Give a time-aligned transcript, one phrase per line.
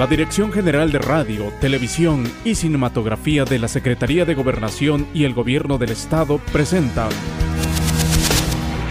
[0.00, 5.34] La Dirección General de Radio, Televisión y Cinematografía de la Secretaría de Gobernación y el
[5.34, 7.06] Gobierno del Estado presenta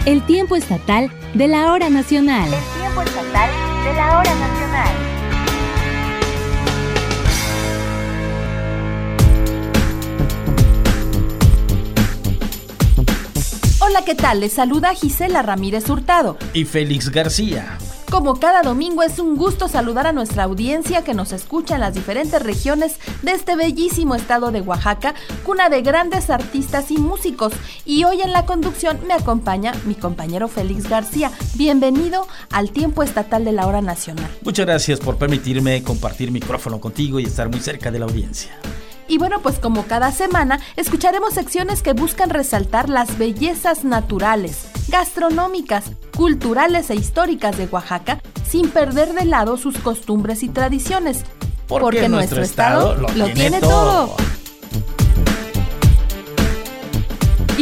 [0.06, 2.44] El tiempo estatal de la hora nacional.
[2.44, 3.50] El tiempo estatal
[3.82, 4.94] de la hora nacional.
[13.80, 14.38] Hola, ¿qué tal?
[14.38, 16.38] Les saluda Gisela Ramírez Hurtado.
[16.54, 17.78] Y Félix García.
[18.10, 21.94] Como cada domingo es un gusto saludar a nuestra audiencia que nos escucha en las
[21.94, 25.14] diferentes regiones de este bellísimo estado de Oaxaca,
[25.46, 27.52] cuna de grandes artistas y músicos.
[27.84, 31.30] Y hoy en la conducción me acompaña mi compañero Félix García.
[31.54, 34.28] Bienvenido al tiempo estatal de la hora nacional.
[34.42, 38.50] Muchas gracias por permitirme compartir micrófono contigo y estar muy cerca de la audiencia.
[39.10, 45.92] Y bueno, pues como cada semana, escucharemos secciones que buscan resaltar las bellezas naturales, gastronómicas,
[46.16, 51.24] culturales e históricas de Oaxaca, sin perder de lado sus costumbres y tradiciones.
[51.66, 54.16] Porque, nuestro, estado, lo, tiene, todo.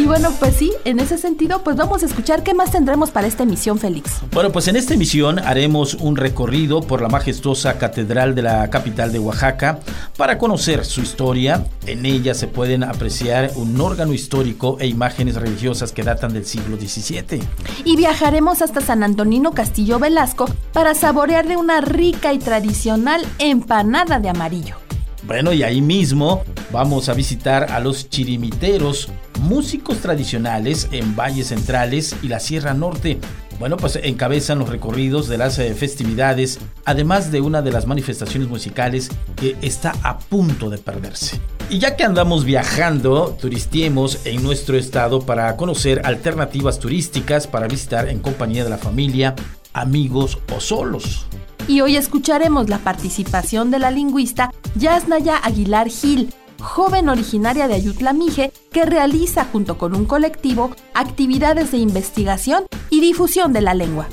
[0.09, 3.43] Bueno, pues sí, en ese sentido, pues vamos a escuchar qué más tendremos para esta
[3.43, 4.21] emisión, Félix.
[4.31, 9.11] Bueno, pues en esta emisión haremos un recorrido por la majestuosa catedral de la capital
[9.11, 9.81] de Oaxaca
[10.17, 11.63] para conocer su historia.
[11.85, 16.77] En ella se pueden apreciar un órgano histórico e imágenes religiosas que datan del siglo
[16.77, 17.43] XVII.
[17.85, 24.19] Y viajaremos hasta San Antonino Castillo Velasco para saborear de una rica y tradicional empanada
[24.19, 24.88] de amarillo.
[25.29, 29.09] Bueno, y ahí mismo vamos a visitar a los chirimiteros,
[29.41, 33.19] músicos tradicionales en valles centrales y la Sierra Norte.
[33.59, 38.49] Bueno, pues encabezan los recorridos de las eh, festividades, además de una de las manifestaciones
[38.49, 41.39] musicales que está a punto de perderse.
[41.69, 48.09] Y ya que andamos viajando, turistiemos en nuestro estado para conocer alternativas turísticas para visitar
[48.09, 49.35] en compañía de la familia,
[49.73, 51.27] amigos o solos
[51.69, 58.11] y hoy escucharemos la participación de la lingüista Yasnaya Aguilar Gil, joven originaria de Ayutla
[58.11, 64.07] Mije, que realiza junto con un colectivo actividades de investigación y difusión de la lengua.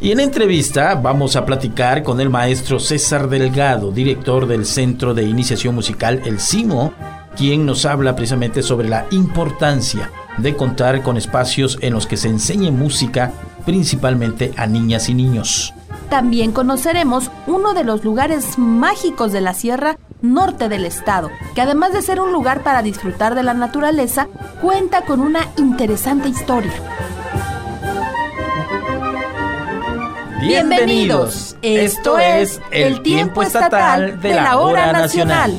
[0.00, 5.22] Y en entrevista vamos a platicar con el maestro César Delgado, director del Centro de
[5.22, 6.92] Iniciación Musical El CIMO,
[7.36, 12.28] quien nos habla precisamente sobre la importancia de contar con espacios en los que se
[12.28, 13.32] enseñe música
[13.64, 15.72] principalmente a niñas y niños.
[16.10, 21.92] También conoceremos uno de los lugares mágicos de la Sierra Norte del estado, que además
[21.92, 24.28] de ser un lugar para disfrutar de la naturaleza,
[24.60, 26.72] cuenta con una interesante historia.
[30.40, 35.58] Bienvenidos, esto es el tiempo estatal de la hora nacional.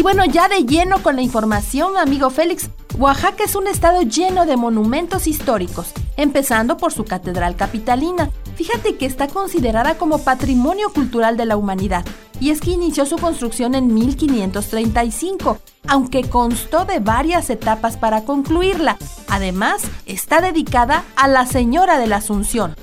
[0.00, 4.46] Y bueno, ya de lleno con la información, amigo Félix, Oaxaca es un estado lleno
[4.46, 8.30] de monumentos históricos, empezando por su catedral capitalina.
[8.54, 12.02] Fíjate que está considerada como patrimonio cultural de la humanidad,
[12.40, 18.96] y es que inició su construcción en 1535, aunque constó de varias etapas para concluirla.
[19.28, 22.74] Además, está dedicada a la Señora de la Asunción,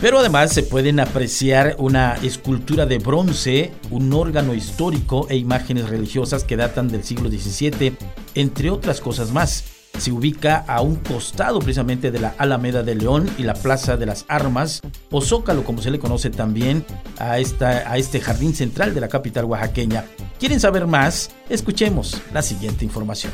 [0.00, 6.44] pero además se pueden apreciar una escultura de bronce, un órgano histórico e imágenes religiosas
[6.44, 7.96] que datan del siglo XVII,
[8.34, 9.64] entre otras cosas más.
[9.98, 14.04] Se ubica a un costado precisamente de la Alameda de León y la Plaza de
[14.04, 16.84] las Armas, o Zócalo como se le conoce también
[17.18, 20.04] a, esta, a este jardín central de la capital oaxaqueña.
[20.38, 21.30] ¿Quieren saber más?
[21.48, 23.32] Escuchemos la siguiente información.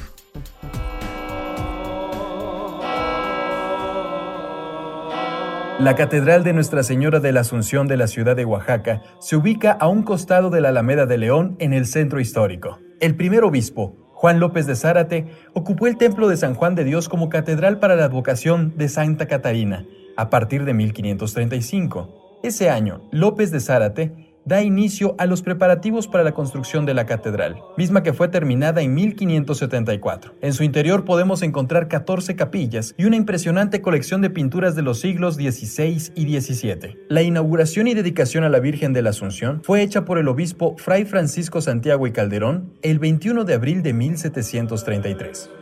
[5.83, 9.73] La Catedral de Nuestra Señora de la Asunción de la ciudad de Oaxaca se ubica
[9.73, 12.79] a un costado de la Alameda de León en el centro histórico.
[13.01, 17.09] El primer obispo, Juan López de Zárate, ocupó el templo de San Juan de Dios
[17.09, 19.85] como catedral para la advocación de Santa Catarina
[20.17, 22.39] a partir de 1535.
[22.45, 27.07] Ese año, López de Zárate da inicio a los preparativos para la construcción de la
[27.07, 30.35] catedral, misma que fue terminada en 1574.
[30.41, 35.01] En su interior podemos encontrar 14 capillas y una impresionante colección de pinturas de los
[35.01, 36.99] siglos XVI y XVII.
[37.09, 40.77] La inauguración y dedicación a la Virgen de la Asunción fue hecha por el obispo
[40.79, 45.62] Fray Francisco Santiago y Calderón el 21 de abril de 1733.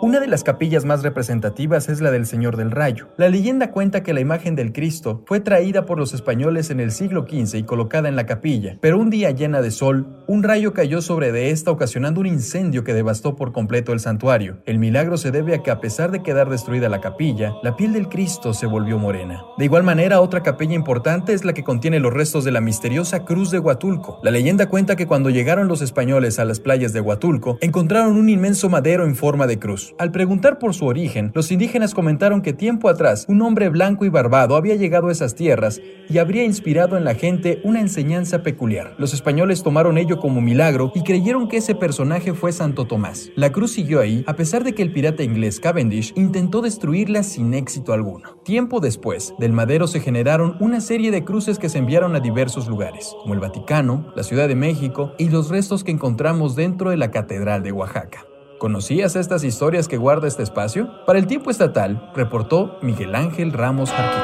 [0.00, 3.08] Una de las capillas más representativas es la del Señor del Rayo.
[3.16, 6.92] La leyenda cuenta que la imagen del Cristo fue traída por los españoles en el
[6.92, 10.72] siglo XV y colocada en la capilla, pero un día llena de sol, un rayo
[10.72, 14.58] cayó sobre de esta ocasionando un incendio que devastó por completo el santuario.
[14.66, 17.92] El milagro se debe a que a pesar de quedar destruida la capilla, la piel
[17.92, 19.42] del Cristo se volvió morena.
[19.56, 23.24] De igual manera, otra capilla importante es la que contiene los restos de la misteriosa
[23.24, 24.20] cruz de Huatulco.
[24.22, 28.28] La leyenda cuenta que cuando llegaron los españoles a las playas de Huatulco, encontraron un
[28.28, 29.87] inmenso madero en forma de cruz.
[29.98, 34.08] Al preguntar por su origen, los indígenas comentaron que tiempo atrás un hombre blanco y
[34.08, 38.94] barbado había llegado a esas tierras y habría inspirado en la gente una enseñanza peculiar.
[38.98, 43.30] Los españoles tomaron ello como milagro y creyeron que ese personaje fue Santo Tomás.
[43.36, 47.54] La cruz siguió ahí a pesar de que el pirata inglés Cavendish intentó destruirla sin
[47.54, 48.36] éxito alguno.
[48.44, 52.68] Tiempo después, del madero se generaron una serie de cruces que se enviaron a diversos
[52.68, 56.96] lugares, como el Vaticano, la Ciudad de México y los restos que encontramos dentro de
[56.96, 58.24] la Catedral de Oaxaca.
[58.58, 61.04] ¿Conocías estas historias que guarda este espacio?
[61.06, 64.20] Para el tiempo estatal, reportó Miguel Ángel Ramos Jarquín.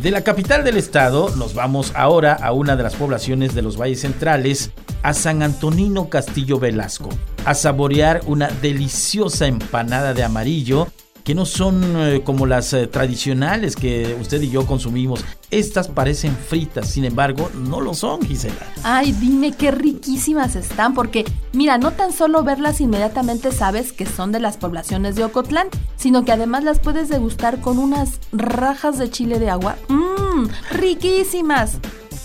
[0.00, 3.76] De la capital del estado nos vamos ahora a una de las poblaciones de los
[3.76, 4.70] valles centrales,
[5.02, 7.08] a San Antonino Castillo Velasco,
[7.44, 10.86] a saborear una deliciosa empanada de amarillo
[11.24, 15.24] que no son eh, como las eh, tradicionales que usted y yo consumimos.
[15.50, 18.54] Estas parecen fritas, sin embargo, no lo son, Gisela.
[18.82, 24.32] Ay, dime qué riquísimas están, porque mira, no tan solo verlas inmediatamente sabes que son
[24.32, 29.10] de las poblaciones de Ocotlán, sino que además las puedes degustar con unas rajas de
[29.10, 29.76] chile de agua.
[29.88, 31.78] Mmm, riquísimas.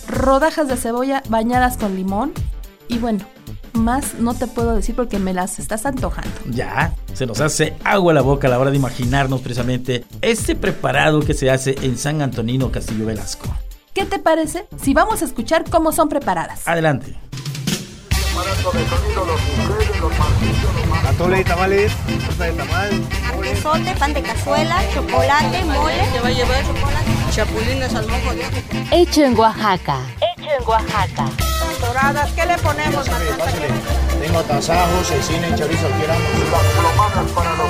[0.07, 2.33] Rodajas de cebolla bañadas con limón.
[2.89, 3.23] Y bueno,
[3.73, 6.31] más no te puedo decir porque me las estás antojando.
[6.49, 10.55] Ya, se nos hace agua a la boca a la hora de imaginarnos precisamente este
[10.55, 13.53] preparado que se hace en San Antonino Castillo Velasco.
[13.93, 16.65] ¿Qué te parece si vamos a escuchar cómo son preparadas?
[16.65, 17.13] Adelante.
[21.05, 21.91] Atole y tamales,
[22.25, 22.89] torta de tamal.
[23.27, 25.95] Artesote, pan de cazuela, chocolate, mole.
[26.13, 29.99] Te va a llevar chocolate, chapulines al mojo de Hecho en Oaxaca.
[30.21, 31.25] Hecho en Oaxaca.
[31.81, 33.07] Doradas, ¿qué le ponemos?
[33.07, 33.67] Pásale, pásale.
[34.21, 36.27] Tengo tasajos, cecina y chorizo, quieramos.
[37.33, 37.69] para los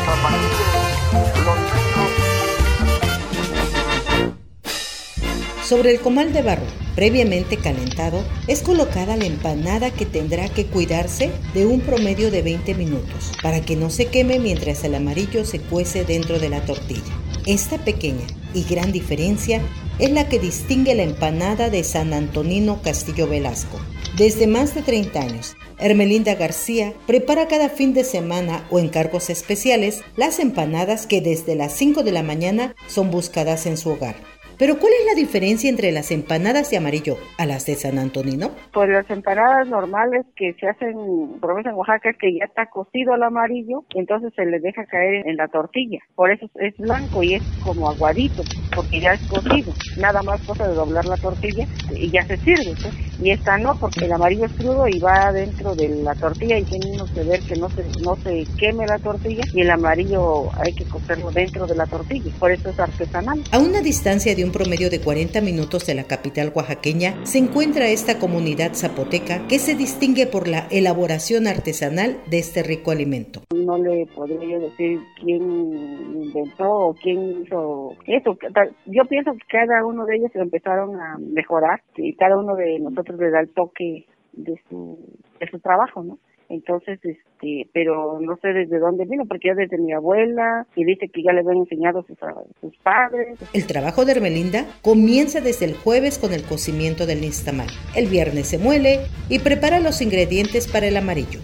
[5.64, 6.66] Sobre el comal de barro,
[6.96, 12.74] previamente calentado, es colocada la empanada que tendrá que cuidarse de un promedio de 20
[12.74, 17.14] minutos para que no se queme mientras el amarillo se cuece dentro de la tortilla.
[17.46, 18.26] Esta pequeña
[18.56, 19.62] y gran diferencia
[20.00, 23.80] es la que distingue la empanada de San Antonino Castillo Velasco.
[24.18, 29.30] Desde más de 30 años, Hermelinda García prepara cada fin de semana o en cargos
[29.30, 34.16] especiales las empanadas que desde las 5 de la mañana son buscadas en su hogar.
[34.60, 38.52] Pero ¿cuál es la diferencia entre las empanadas de amarillo a las de San Antonino?
[38.74, 40.96] Pues las empanadas normales que se hacen,
[41.40, 45.26] por ejemplo en Oaxaca, que ya está cocido al amarillo, entonces se le deja caer
[45.26, 46.00] en la tortilla.
[46.14, 48.44] Por eso es blanco y es como aguadito,
[48.76, 49.72] porque ya es cocido.
[49.98, 51.66] Nada más cosa de doblar la tortilla
[51.96, 52.76] y ya se sirve.
[52.76, 53.10] ¿sí?
[53.22, 56.64] Y esta no, porque el amarillo es crudo y va dentro de la tortilla y
[56.64, 60.50] tiene uno que ver que no se, no se queme la tortilla y el amarillo
[60.60, 62.30] hay que cocerlo dentro de la tortilla.
[62.40, 63.42] Por eso es artesanal.
[63.52, 67.88] A una distancia de un promedio de 40 minutos de la capital oaxaqueña, se encuentra
[67.88, 73.42] esta comunidad zapoteca que se distingue por la elaboración artesanal de este rico alimento.
[73.54, 78.38] No le podría decir quién inventó o quién hizo eso.
[78.86, 83.20] Yo pienso que cada uno de ellos empezaron a mejorar y cada uno de nosotros
[83.20, 84.98] le da el toque de su,
[85.40, 86.18] de su trabajo, ¿no?
[86.50, 91.08] Entonces, este, pero no sé desde dónde vino, porque ya desde mi abuela, y dice
[91.08, 92.18] que ya le habían enseñado sus,
[92.60, 93.38] sus padres.
[93.54, 97.68] El trabajo de Hermelinda comienza desde el jueves con el cocimiento del nistamal.
[97.96, 101.40] El viernes se muele y prepara los ingredientes para el amarillo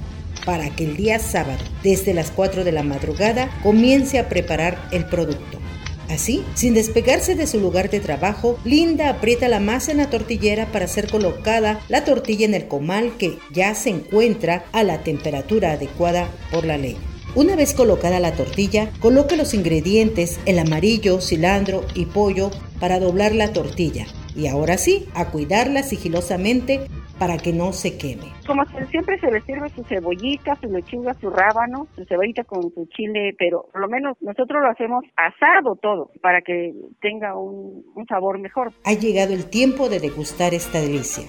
[0.46, 5.06] para que el día sábado, desde las 4 de la madrugada, comience a preparar el
[5.06, 5.65] producto.
[6.10, 10.72] Así, sin despegarse de su lugar de trabajo, Linda aprieta la masa en la tortillera
[10.72, 15.72] para ser colocada la tortilla en el comal que ya se encuentra a la temperatura
[15.72, 16.96] adecuada por la ley.
[17.34, 23.36] Una vez colocada la tortilla, coloca los ingredientes, el amarillo, cilantro y pollo para doblar
[23.36, 24.06] la tortilla.
[24.38, 28.35] Y ahora sí, a cuidarla sigilosamente para que no se queme.
[28.46, 32.86] Como siempre se le sirve su cebollita, su lechuga, su rábano, su cebollita con su
[32.88, 38.06] chile, pero por lo menos nosotros lo hacemos asado todo para que tenga un, un
[38.08, 38.72] sabor mejor.
[38.84, 41.26] Ha llegado el tiempo de degustar esta delicia.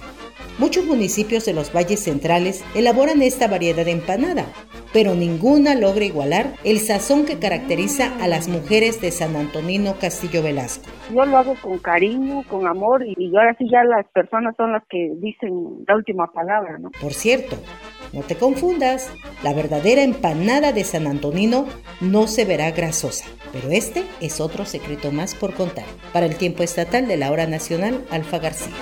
[0.59, 4.45] Muchos municipios de los valles centrales elaboran esta variedad de empanada,
[4.91, 10.41] pero ninguna logra igualar el sazón que caracteriza a las mujeres de San Antonino Castillo
[10.41, 10.89] Velasco.
[11.13, 14.83] Yo lo hago con cariño, con amor y ahora sí ya las personas son las
[14.89, 16.89] que dicen la última palabra, ¿no?
[17.07, 17.55] Por cierto,
[18.11, 19.07] no te confundas,
[19.41, 21.65] la verdadera empanada de San Antonino
[22.01, 23.23] no se verá grasosa,
[23.53, 25.85] pero este es otro secreto más por contar.
[26.11, 28.73] Para el tiempo estatal de la hora nacional, Alfa García.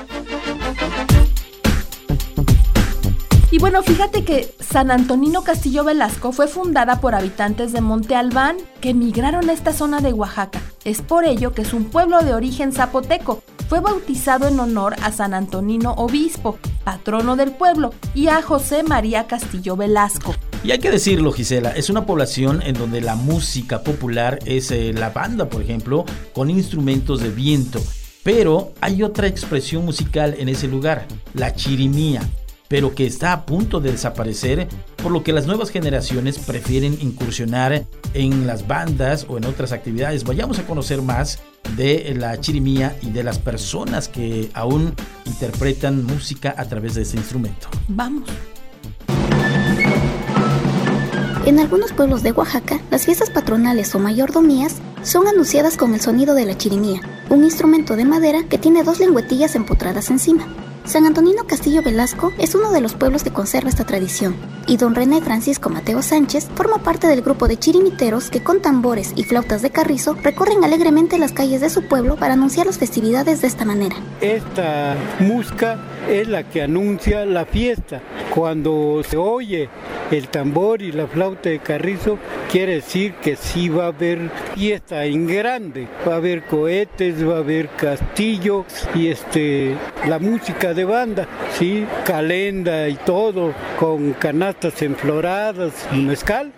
[3.51, 8.57] Y bueno, fíjate que San Antonino Castillo Velasco fue fundada por habitantes de Monte Albán
[8.81, 10.63] que emigraron a esta zona de Oaxaca.
[10.83, 13.43] Es por ello que es un pueblo de origen zapoteco.
[13.69, 19.27] Fue bautizado en honor a San Antonino Obispo, patrono del pueblo, y a José María
[19.27, 20.33] Castillo Velasco.
[20.63, 24.93] Y hay que decirlo, Gisela, es una población en donde la música popular es eh,
[24.93, 27.81] la banda, por ejemplo, con instrumentos de viento.
[28.23, 32.21] Pero hay otra expresión musical en ese lugar, la chirimía
[32.67, 34.67] pero que está a punto de desaparecer,
[35.01, 40.23] por lo que las nuevas generaciones prefieren incursionar en las bandas o en otras actividades.
[40.23, 41.39] Vayamos a conocer más
[41.75, 44.93] de la chirimía y de las personas que aún
[45.25, 47.67] interpretan música a través de ese instrumento.
[47.87, 48.29] Vamos.
[51.45, 56.33] En algunos pueblos de Oaxaca, las fiestas patronales o mayordomías son anunciadas con el sonido
[56.33, 60.47] de la chirimía, un instrumento de madera que tiene dos lengüetillas empotradas encima.
[60.85, 64.35] San Antonino Castillo Velasco es uno de los pueblos que conserva esta tradición,
[64.67, 69.11] y don René Francisco Mateo Sánchez forma parte del grupo de chirimiteros que con tambores
[69.15, 73.41] y flautas de carrizo recorren alegremente las calles de su pueblo para anunciar las festividades
[73.41, 73.95] de esta manera.
[74.21, 78.01] Esta música es la que anuncia la fiesta.
[78.33, 79.69] Cuando se oye
[80.11, 82.17] el tambor y la flauta de carrizo,
[82.51, 85.87] quiere decir que sí va a haber fiesta en grande.
[86.07, 89.75] Va a haber cohetes, va a haber castillo y este
[90.07, 96.51] la música de banda, sí, calenda y todo, con canastas enfloradas y mezcal.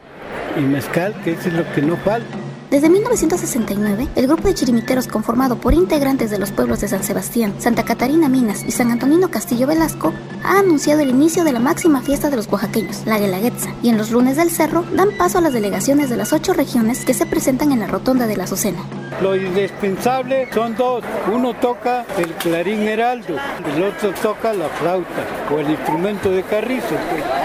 [0.57, 2.46] Y mezcal, que eso es lo que no falta.
[2.69, 7.53] Desde 1969, el grupo de chirimiteros conformado por integrantes de los pueblos de San Sebastián,
[7.59, 12.01] Santa Catarina Minas y San Antonino Castillo Velasco ha anunciado el inicio de la máxima
[12.01, 15.41] fiesta de los oaxaqueños, la Guelaguetza, y en los lunes del cerro dan paso a
[15.41, 18.83] las delegaciones de las ocho regiones que se presentan en la rotonda de la Azucena.
[19.21, 21.03] Lo indispensable son dos.
[21.31, 23.35] Uno toca el clarín heraldo,
[23.75, 26.95] el otro toca la flauta o el instrumento de carrizo,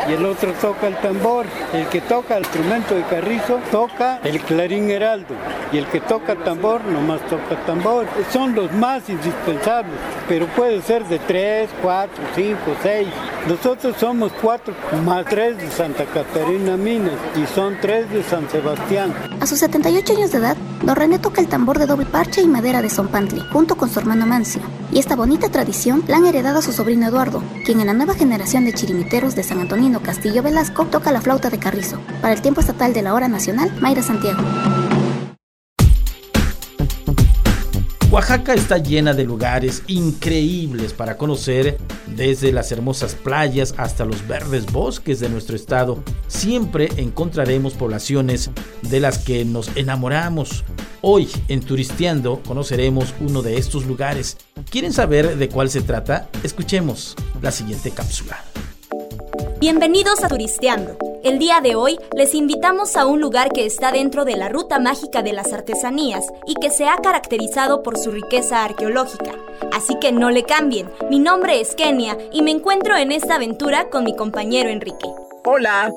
[0.08, 1.46] y el otro toca el tambor.
[1.72, 5.34] El que toca el instrumento de carrizo toca el clarín heraldo,
[5.72, 8.06] y el que toca tambor nomás toca tambor.
[8.30, 9.94] Son los más indispensables,
[10.28, 13.08] pero puede ser de tres, cuatro, cinco, seis.
[13.48, 14.72] Nosotros somos cuatro,
[15.04, 19.12] más tres de Santa Catarina Minas, y son tres de San Sebastián.
[19.40, 22.46] A sus 78 años de edad, Don René toca el tambor de doble parche y
[22.46, 24.62] madera de Zompantli, junto con su hermano Mancio.
[24.92, 28.14] Y esta bonita tradición la han heredado a su sobrino Eduardo, quien en la nueva
[28.14, 31.98] generación de chirimiteros de San Antonino Castillo Velasco toca la flauta de carrizo.
[32.20, 34.40] Para el tiempo estatal de la hora nacional, Mayra Santiago.
[38.12, 41.78] Oaxaca está llena de lugares increíbles para conocer,
[42.08, 46.04] desde las hermosas playas hasta los verdes bosques de nuestro estado.
[46.26, 48.50] Siempre encontraremos poblaciones
[48.82, 50.62] de las que nos enamoramos.
[51.00, 54.36] Hoy en Turisteando conoceremos uno de estos lugares.
[54.68, 56.28] ¿Quieren saber de cuál se trata?
[56.42, 58.44] Escuchemos la siguiente cápsula.
[59.62, 60.96] Bienvenidos a Turisteando.
[61.22, 64.80] El día de hoy les invitamos a un lugar que está dentro de la ruta
[64.80, 69.30] mágica de las artesanías y que se ha caracterizado por su riqueza arqueológica.
[69.72, 70.90] Así que no le cambien.
[71.08, 75.06] Mi nombre es Kenia y me encuentro en esta aventura con mi compañero Enrique.
[75.44, 75.92] Hola.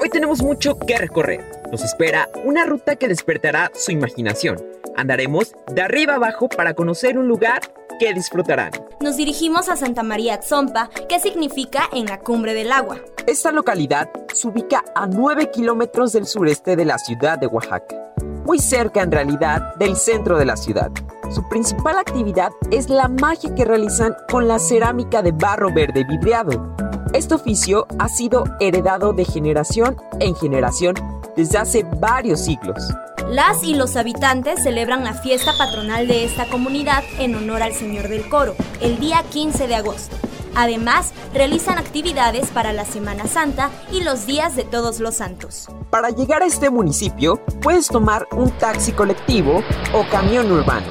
[0.00, 1.44] Hoy tenemos mucho que recorrer.
[1.70, 4.56] Nos espera una ruta que despertará su imaginación.
[4.96, 7.60] Andaremos de arriba abajo para conocer un lugar
[7.98, 8.70] que disfrutarán.
[9.00, 12.98] Nos dirigimos a Santa María Tzompa, que significa en la cumbre del agua.
[13.26, 18.58] Esta localidad se ubica a 9 kilómetros del sureste de la ciudad de Oaxaca, muy
[18.58, 20.90] cerca en realidad del centro de la ciudad.
[21.30, 26.74] Su principal actividad es la magia que realizan con la cerámica de barro verde vidriado.
[27.14, 30.94] Este oficio ha sido heredado de generación en generación
[31.36, 32.76] desde hace varios siglos.
[33.28, 38.08] Las y los habitantes celebran la fiesta patronal de esta comunidad en honor al Señor
[38.08, 40.16] del Coro, el día 15 de agosto.
[40.54, 45.68] Además, realizan actividades para la Semana Santa y los días de todos los santos.
[45.90, 49.62] Para llegar a este municipio, puedes tomar un taxi colectivo
[49.94, 50.86] o camión urbano.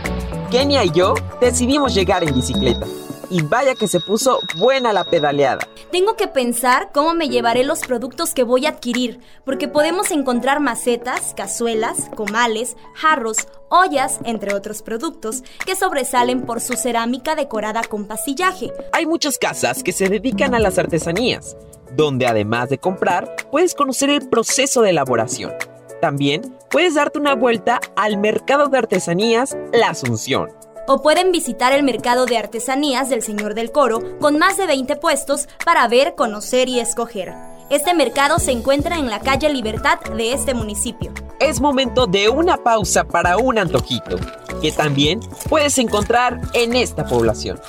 [0.49, 2.85] Kenia y yo decidimos llegar en bicicleta.
[3.29, 5.67] Y vaya que se puso buena la pedaleada.
[5.91, 10.59] Tengo que pensar cómo me llevaré los productos que voy a adquirir, porque podemos encontrar
[10.59, 18.05] macetas, cazuelas, comales, jarros, ollas, entre otros productos, que sobresalen por su cerámica decorada con
[18.05, 18.71] pasillaje.
[18.93, 21.57] Hay muchas casas que se dedican a las artesanías,
[21.95, 25.53] donde además de comprar, puedes conocer el proceso de elaboración.
[26.01, 30.56] También puedes darte una vuelta al mercado de artesanías La Asunción
[30.87, 34.95] o pueden visitar el mercado de artesanías del Señor del Coro con más de 20
[34.95, 37.33] puestos para ver, conocer y escoger.
[37.69, 41.11] Este mercado se encuentra en la calle Libertad de este municipio.
[41.39, 44.15] Es momento de una pausa para un antojito,
[44.61, 47.59] que también puedes encontrar en esta población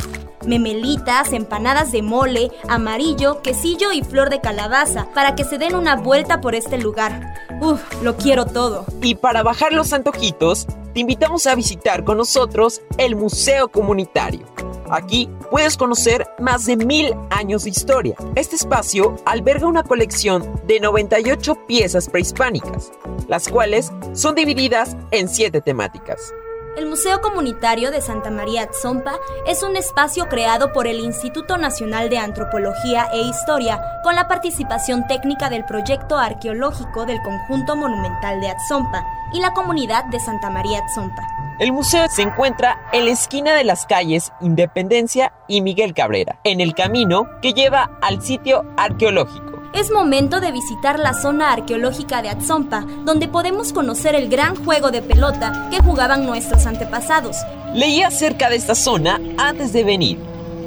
[0.48, 5.96] memelitas, empanadas de mole, amarillo, quesillo y flor de calabaza, para que se den una
[5.96, 7.34] vuelta por este lugar.
[7.60, 8.84] Uf, lo quiero todo.
[9.02, 14.46] Y para bajar los antojitos, te invitamos a visitar con nosotros el Museo Comunitario.
[14.90, 18.16] Aquí puedes conocer más de mil años de historia.
[18.34, 22.90] Este espacio alberga una colección de 98 piezas prehispánicas,
[23.28, 26.32] las cuales son divididas en siete temáticas.
[26.78, 29.18] El Museo Comunitario de Santa María Atzompa
[29.48, 35.04] es un espacio creado por el Instituto Nacional de Antropología e Historia con la participación
[35.08, 40.78] técnica del proyecto arqueológico del Conjunto Monumental de Atzompa y la comunidad de Santa María
[40.78, 41.26] Atzompa.
[41.58, 46.60] El museo se encuentra en la esquina de las calles Independencia y Miguel Cabrera, en
[46.60, 52.30] el camino que lleva al sitio arqueológico es momento de visitar la zona arqueológica de
[52.30, 57.36] Atzompa, donde podemos conocer el gran juego de pelota que jugaban nuestros antepasados.
[57.74, 60.18] Leí acerca de esta zona antes de venir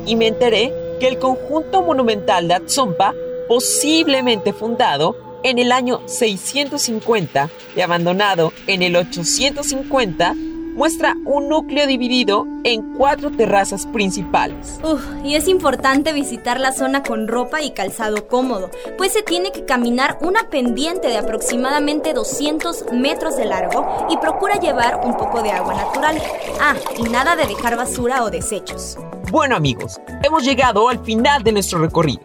[0.06, 3.14] y me enteré que el conjunto monumental de Atzompa,
[3.48, 10.36] posiblemente fundado en el año 650 y abandonado en el 850,
[10.74, 14.80] muestra un núcleo dividido en cuatro terrazas principales.
[14.84, 19.52] Uf, y es importante visitar la zona con ropa y calzado cómodo, pues se tiene
[19.52, 25.42] que caminar una pendiente de aproximadamente 200 metros de largo y procura llevar un poco
[25.42, 26.22] de agua natural.
[26.60, 28.98] Ah, y nada de dejar basura o desechos.
[29.32, 32.22] Bueno amigos, hemos llegado al final de nuestro recorrido.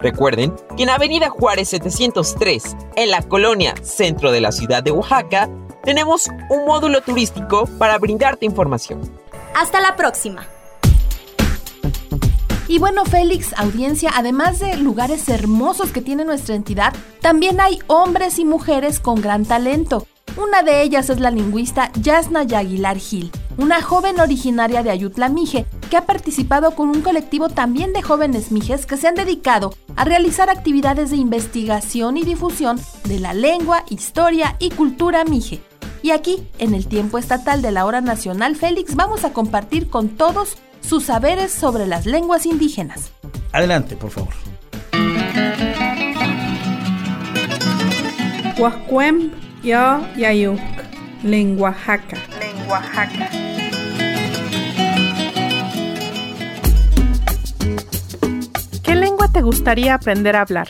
[0.00, 5.50] Recuerden que en Avenida Juárez 703, en la colonia centro de la ciudad de Oaxaca,
[5.84, 9.10] tenemos un módulo turístico para brindarte información.
[9.54, 10.46] Hasta la próxima.
[12.68, 18.38] Y bueno, Félix, audiencia, además de lugares hermosos que tiene nuestra entidad, también hay hombres
[18.38, 20.06] y mujeres con gran talento.
[20.36, 25.66] Una de ellas es la lingüista Yasna Yaguilar Gil, una joven originaria de Ayutla Mije,
[25.90, 30.04] que ha participado con un colectivo también de jóvenes mijes que se han dedicado a
[30.04, 35.60] realizar actividades de investigación y difusión de la lengua, historia y cultura mije.
[36.02, 40.08] Y aquí, en el tiempo estatal de la hora nacional, Félix, vamos a compartir con
[40.08, 43.12] todos sus saberes sobre las lenguas indígenas.
[43.52, 44.32] Adelante, por favor.
[48.58, 49.30] Huascuem
[49.62, 50.60] yo yayuk,
[51.22, 52.16] lengua jaca.
[52.38, 53.30] Lengua jaca.
[58.82, 60.68] ¿Qué lengua te gustaría aprender a hablar?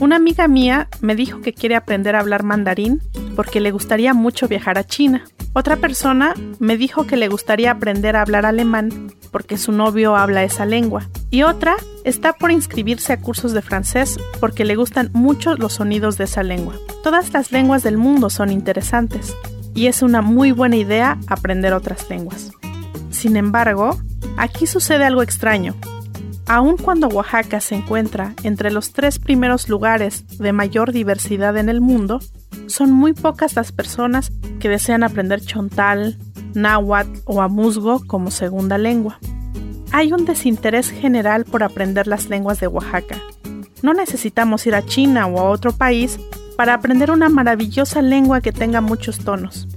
[0.00, 3.00] Una amiga mía me dijo que quiere aprender a hablar mandarín
[3.34, 5.24] porque le gustaría mucho viajar a China.
[5.52, 10.44] Otra persona me dijo que le gustaría aprender a hablar alemán porque su novio habla
[10.44, 11.08] esa lengua.
[11.30, 16.18] Y otra está por inscribirse a cursos de francés porque le gustan mucho los sonidos
[16.18, 16.74] de esa lengua.
[17.02, 19.34] Todas las lenguas del mundo son interesantes
[19.74, 22.52] y es una muy buena idea aprender otras lenguas.
[23.10, 23.98] Sin embargo,
[24.36, 25.74] aquí sucede algo extraño.
[26.46, 31.80] Aun cuando Oaxaca se encuentra entre los tres primeros lugares de mayor diversidad en el
[31.80, 32.20] mundo,
[32.66, 36.18] son muy pocas las personas que desean aprender chontal,
[36.54, 39.18] náhuatl o amuzgo como segunda lengua.
[39.92, 43.18] Hay un desinterés general por aprender las lenguas de Oaxaca.
[43.82, 46.18] No necesitamos ir a China o a otro país
[46.56, 49.68] para aprender una maravillosa lengua que tenga muchos tonos.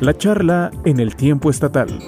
[0.00, 2.00] La charla en el tiempo estatal.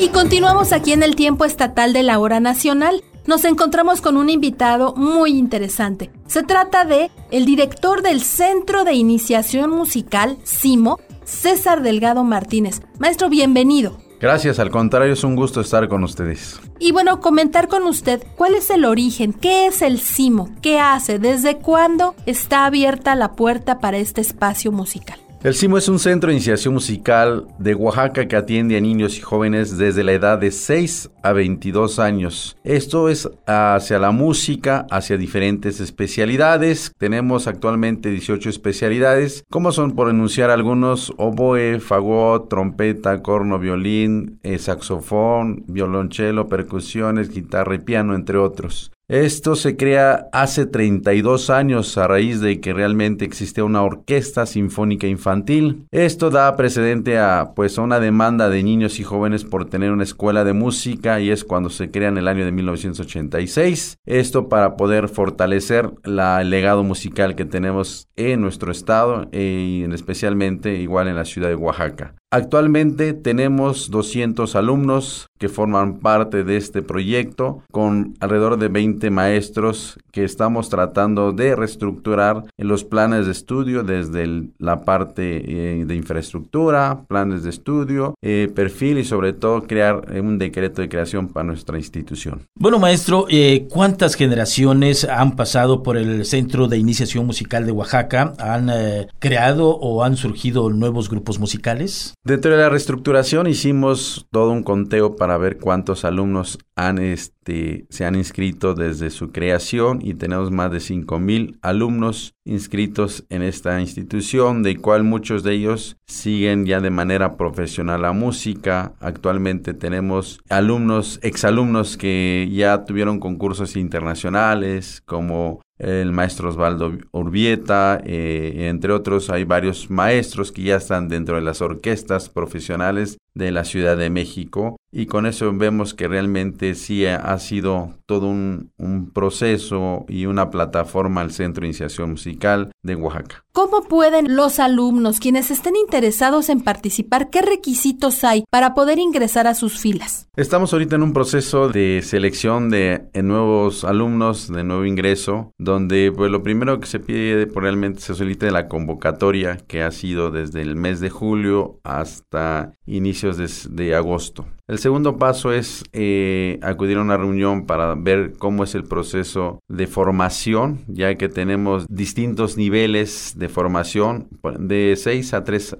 [0.00, 4.30] Y continuamos aquí en el tiempo estatal de la hora nacional nos encontramos con un
[4.30, 6.10] invitado muy interesante.
[6.26, 12.82] Se trata de el director del Centro de Iniciación Musical, CIMO, César Delgado Martínez.
[12.98, 13.98] Maestro, bienvenido.
[14.20, 16.60] Gracias, al contrario, es un gusto estar con ustedes.
[16.78, 21.18] Y bueno, comentar con usted cuál es el origen, qué es el CIMO, qué hace,
[21.18, 25.18] desde cuándo está abierta la puerta para este espacio musical.
[25.44, 29.22] El CIMO es un centro de iniciación musical de Oaxaca que atiende a niños y
[29.22, 32.56] jóvenes desde la edad de 6 a 22 años.
[32.62, 36.92] Esto es hacia la música, hacia diferentes especialidades.
[36.96, 44.60] Tenemos actualmente 18 especialidades, como son por enunciar algunos, oboe, fagot, trompeta, corno, violín, eh,
[44.60, 48.92] saxofón, violonchelo, percusiones, guitarra y piano, entre otros.
[49.12, 55.06] Esto se crea hace 32 años a raíz de que realmente existía una orquesta sinfónica
[55.06, 55.86] infantil.
[55.90, 60.04] Esto da precedente a pues a una demanda de niños y jóvenes por tener una
[60.04, 63.98] escuela de música y es cuando se crea en el año de 1986.
[64.06, 69.92] Esto para poder fortalecer la, el legado musical que tenemos en nuestro estado e, y
[69.92, 72.14] especialmente igual en la ciudad de Oaxaca.
[72.32, 79.98] Actualmente tenemos 200 alumnos que forman parte de este proyecto con alrededor de 20 maestros
[80.12, 85.96] que estamos tratando de reestructurar en los planes de estudio desde la parte eh, de
[85.96, 91.42] infraestructura, planes de estudio, eh, perfil y sobre todo crear un decreto de creación para
[91.42, 92.42] nuestra institución.
[92.54, 98.32] Bueno, maestro, eh, ¿cuántas generaciones han pasado por el Centro de Iniciación Musical de Oaxaca?
[98.38, 98.70] ¿Han
[99.18, 102.14] creado o han surgido nuevos grupos musicales?
[102.22, 108.04] Dentro de la reestructuración hicimos todo un conteo para ver cuántos alumnos han, este, se
[108.04, 114.62] han inscrito desde su creación y tenemos más de 5.000 alumnos inscritos en esta institución,
[114.62, 118.94] de cual muchos de ellos siguen ya de manera profesional la música.
[119.00, 128.68] Actualmente tenemos alumnos, exalumnos que ya tuvieron concursos internacionales como el maestro Osvaldo Urbieta, eh,
[128.68, 133.64] entre otros, hay varios maestros que ya están dentro de las orquestas profesionales de la
[133.64, 139.10] Ciudad de México y con eso vemos que realmente sí ha sido todo un, un,
[139.10, 143.42] proceso y una plataforma al Centro de Iniciación Musical de Oaxaca.
[143.54, 149.46] ¿Cómo pueden los alumnos, quienes estén interesados en participar, qué requisitos hay para poder ingresar
[149.46, 150.26] a sus filas?
[150.36, 156.30] Estamos ahorita en un proceso de selección de nuevos alumnos, de nuevo ingreso, donde pues
[156.30, 160.74] lo primero que se pide realmente se solicita la convocatoria que ha sido desde el
[160.74, 163.36] mes de julio hasta inicios
[163.76, 164.46] de agosto.
[164.72, 169.60] El segundo paso es eh, acudir a una reunión para ver cómo es el proceso
[169.68, 175.76] de formación, ya que tenemos distintos niveles de formación de 6 a 3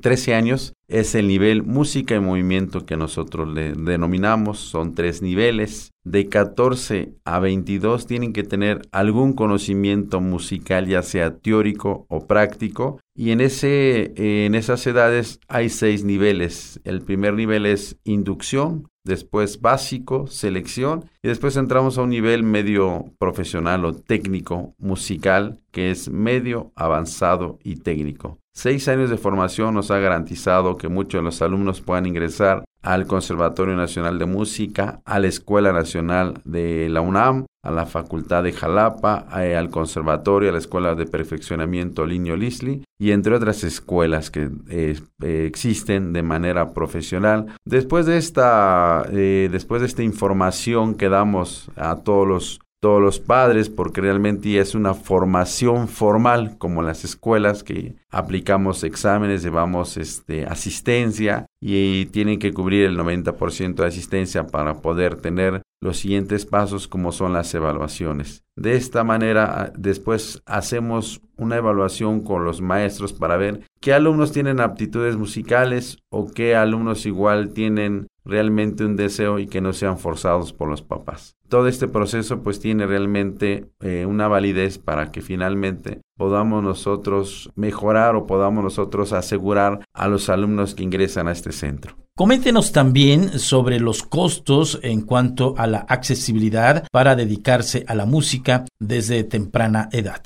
[0.00, 4.58] 13 años es el nivel música y movimiento que nosotros le denominamos.
[4.58, 5.90] Son tres niveles.
[6.04, 13.00] De 14 a 22 tienen que tener algún conocimiento musical, ya sea teórico o práctico.
[13.16, 16.80] Y en, ese, en esas edades hay seis niveles.
[16.84, 23.06] El primer nivel es inducción, después básico, selección, y después entramos a un nivel medio
[23.18, 28.38] profesional o técnico musical, que es medio avanzado y técnico.
[28.56, 33.06] Seis años de formación nos ha garantizado que muchos de los alumnos puedan ingresar al
[33.06, 38.54] Conservatorio Nacional de Música, a la Escuela Nacional de la UNAM, a la Facultad de
[38.54, 44.30] Jalapa, eh, al Conservatorio, a la Escuela de Perfeccionamiento Liño Lisli y entre otras escuelas
[44.30, 47.54] que eh, eh, existen de manera profesional.
[47.66, 53.68] Después de esta, después de esta información que damos a todos los todos los padres
[53.68, 61.46] porque realmente es una formación formal como las escuelas que aplicamos exámenes, llevamos este, asistencia
[61.60, 67.12] y tienen que cubrir el 90% de asistencia para poder tener los siguientes pasos como
[67.12, 68.44] son las evaluaciones.
[68.56, 74.60] De esta manera después hacemos una evaluación con los maestros para ver qué alumnos tienen
[74.60, 80.52] aptitudes musicales o qué alumnos igual tienen realmente un deseo y que no sean forzados
[80.52, 81.35] por los papás.
[81.48, 88.16] Todo este proceso pues tiene realmente eh, una validez para que finalmente podamos nosotros mejorar
[88.16, 91.96] o podamos nosotros asegurar a los alumnos que ingresan a este centro.
[92.16, 98.64] Coméntenos también sobre los costos en cuanto a la accesibilidad para dedicarse a la música
[98.80, 100.22] desde temprana edad.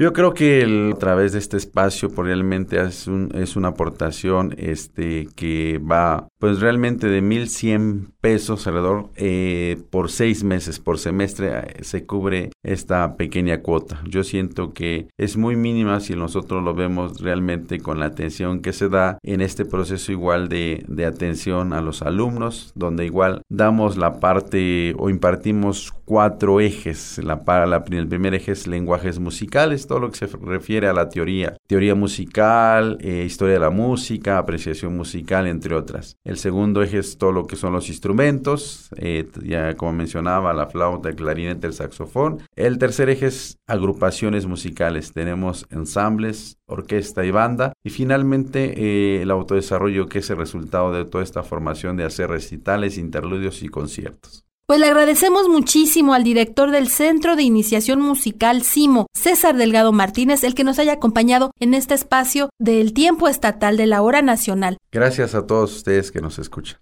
[0.00, 4.54] Yo creo que a través de este espacio pues, realmente es, un, es una aportación
[4.56, 11.50] este, que va pues realmente de 1.100 pesos alrededor eh, por seis meses, por semestre
[11.50, 14.00] eh, se cubre esta pequeña cuota.
[14.08, 18.72] Yo siento que es muy mínima si nosotros lo vemos realmente con la atención que
[18.72, 23.98] se da en este proceso igual de, de atención a los alumnos, donde igual damos
[23.98, 27.20] la parte o impartimos cuatro ejes.
[27.22, 31.08] La, la, el primer eje es lenguajes musicales, todo lo que se refiere a la
[31.08, 36.16] teoría, teoría musical, eh, historia de la música, apreciación musical, entre otras.
[36.22, 40.68] El segundo eje es todo lo que son los instrumentos, eh, ya como mencionaba, la
[40.68, 42.38] flauta, el clarinete, el saxofón.
[42.54, 45.12] El tercer eje es agrupaciones musicales.
[45.12, 47.72] Tenemos ensambles, orquesta y banda.
[47.82, 52.30] Y finalmente eh, el autodesarrollo que es el resultado de toda esta formación de hacer
[52.30, 54.44] recitales, interludios y conciertos.
[54.70, 60.44] Pues le agradecemos muchísimo al director del Centro de Iniciación Musical CIMO, César Delgado Martínez,
[60.44, 64.76] el que nos haya acompañado en este espacio del tiempo estatal de la hora nacional.
[64.92, 66.78] Gracias a todos ustedes que nos escuchan.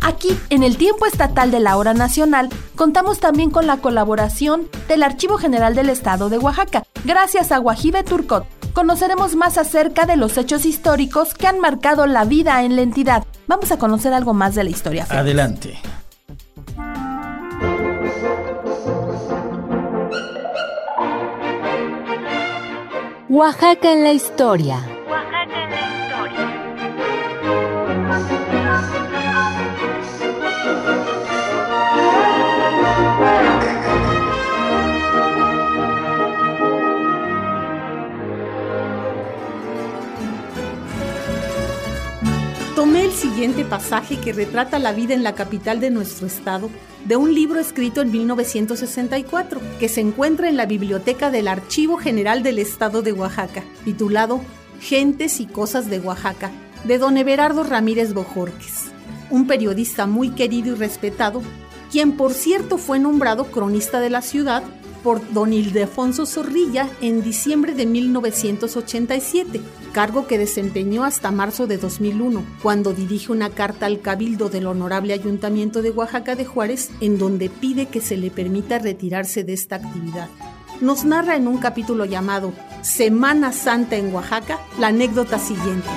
[0.00, 5.04] Aquí, en el tiempo estatal de la hora nacional, contamos también con la colaboración del
[5.04, 6.82] Archivo General del Estado de Oaxaca.
[7.04, 12.24] Gracias a Guajibe Turcot, conoceremos más acerca de los hechos históricos que han marcado la
[12.24, 13.24] vida en la entidad.
[13.46, 15.06] Vamos a conocer algo más de la historia.
[15.06, 15.20] Félix.
[15.20, 15.78] Adelante.
[23.28, 24.97] Oaxaca en la historia.
[42.78, 46.70] Tomé el siguiente pasaje que retrata la vida en la capital de nuestro estado
[47.06, 52.44] de un libro escrito en 1964 que se encuentra en la biblioteca del Archivo General
[52.44, 54.40] del Estado de Oaxaca, titulado
[54.80, 56.52] Gentes y Cosas de Oaxaca,
[56.84, 58.92] de don Everardo Ramírez Bojorques,
[59.28, 61.42] un periodista muy querido y respetado,
[61.90, 64.62] quien por cierto fue nombrado cronista de la ciudad
[65.02, 69.60] por don Ildefonso Zorrilla en diciembre de 1987,
[69.92, 75.12] cargo que desempeñó hasta marzo de 2001, cuando dirige una carta al Cabildo del Honorable
[75.12, 79.76] Ayuntamiento de Oaxaca de Juárez, en donde pide que se le permita retirarse de esta
[79.76, 80.28] actividad.
[80.80, 85.88] Nos narra en un capítulo llamado Semana Santa en Oaxaca la anécdota siguiente.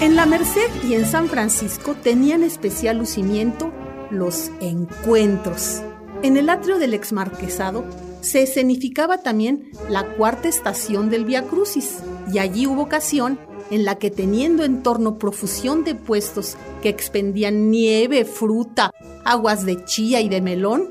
[0.00, 3.72] En la Merced y en San Francisco tenían especial lucimiento
[4.10, 5.82] los encuentros.
[6.26, 7.84] En el atrio del exmarquesado
[8.20, 11.98] se escenificaba también la cuarta estación del Via Crucis,
[12.32, 13.38] y allí hubo ocasión
[13.70, 18.90] en la que teniendo en torno profusión de puestos que expendían nieve, fruta,
[19.24, 20.90] aguas de chía y de melón,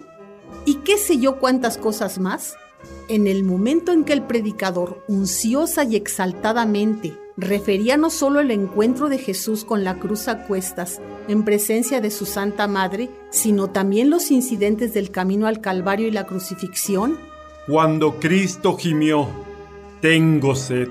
[0.63, 2.55] y qué sé yo cuántas cosas más,
[3.09, 9.09] en el momento en que el predicador, unciosa y exaltadamente, refería no solo el encuentro
[9.09, 14.09] de Jesús con la cruz a cuestas en presencia de su Santa Madre, sino también
[14.09, 17.17] los incidentes del camino al Calvario y la crucifixión?
[17.67, 19.27] Cuando Cristo gimió,
[20.01, 20.89] tengo sed.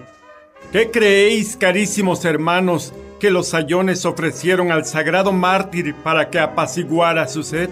[0.73, 7.43] ¿Qué creéis, carísimos hermanos, que los sayones ofrecieron al sagrado mártir para que apaciguara su
[7.43, 7.71] sed?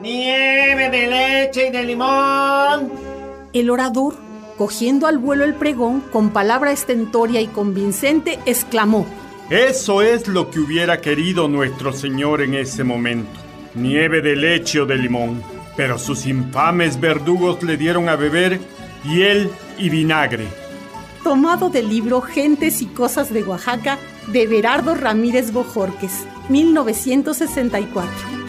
[0.00, 2.90] Nieve de leche y de limón.
[3.52, 4.14] El orador,
[4.60, 9.06] cogiendo al vuelo el pregón, con palabra estentoria y convincente, exclamó,
[9.48, 13.30] Eso es lo que hubiera querido nuestro Señor en ese momento.
[13.74, 15.42] Nieve de leche o de limón.
[15.78, 18.60] Pero sus infames verdugos le dieron a beber
[19.02, 20.46] hiel y vinagre.
[21.24, 23.96] tomado del libro Gentes y Cosas de Oaxaca
[24.26, 28.39] de Berardo Ramírez Bojorques, 1964.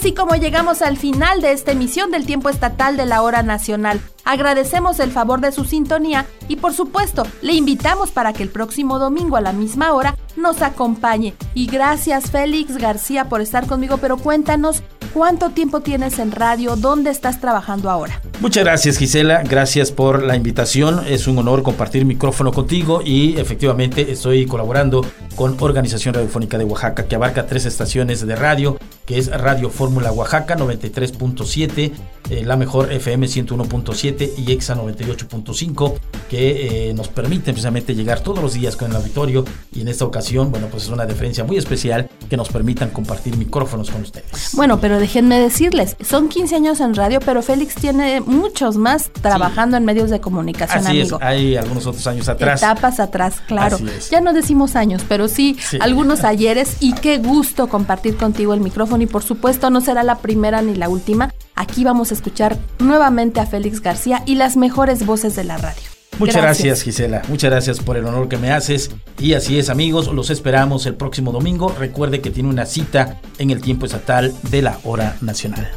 [0.00, 4.00] Así como llegamos al final de esta emisión del tiempo estatal de la hora nacional.
[4.24, 8.98] Agradecemos el favor de su sintonía y por supuesto le invitamos para que el próximo
[8.98, 11.34] domingo a la misma hora nos acompañe.
[11.52, 14.82] Y gracias Félix García por estar conmigo, pero cuéntanos
[15.12, 18.22] cuánto tiempo tienes en radio, dónde estás trabajando ahora.
[18.40, 21.04] Muchas gracias Gisela, gracias por la invitación.
[21.06, 25.04] Es un honor compartir micrófono contigo y efectivamente estoy colaborando
[25.36, 28.78] con Organización Radiofónica de Oaxaca que abarca tres estaciones de radio,
[29.10, 31.90] que es Radio Fórmula Oaxaca 93.7,
[32.30, 35.94] eh, la mejor FM 101.7 y EXA 98.5,
[36.28, 39.44] que eh, nos permiten precisamente llegar todos los días con el auditorio
[39.74, 43.36] y en esta ocasión, bueno, pues es una diferencia muy especial que nos permitan compartir
[43.36, 44.50] micrófonos con ustedes.
[44.52, 49.76] Bueno, pero déjenme decirles, son 15 años en radio, pero Félix tiene muchos más trabajando
[49.76, 51.16] en medios de comunicación, Así amigo.
[51.16, 52.62] es, hay algunos otros años atrás.
[52.62, 53.74] Etapas atrás, claro.
[53.74, 54.10] Así es.
[54.10, 55.78] Ya no decimos años, pero sí, Sí.
[55.80, 60.18] algunos ayeres y qué gusto compartir contigo el micrófono y por supuesto no será la
[60.18, 61.32] primera ni la última.
[61.54, 65.82] Aquí vamos a escuchar nuevamente a Félix García y las mejores voces de la radio.
[66.18, 66.82] Muchas gracias.
[66.82, 68.90] Gisela, muchas gracias por el honor que me haces.
[69.18, 71.74] Y así es amigos, los esperamos el próximo domingo.
[71.78, 75.70] Recuerde que tiene una cita en el tiempo estatal de la hora nacional.